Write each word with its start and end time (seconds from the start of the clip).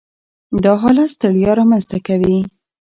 دا 0.63 0.73
حالت 0.81 1.09
ستړیا 1.15 1.51
رامنځ 1.59 1.83
ته 1.91 1.97
کوي. 2.07 2.39